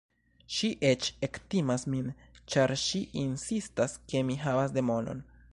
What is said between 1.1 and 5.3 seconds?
ektimas min, ĉar ŝi insistas ke mi havas demonon.